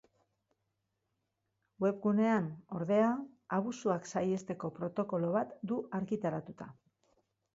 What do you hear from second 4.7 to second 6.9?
protokolo bat du argitaratuta.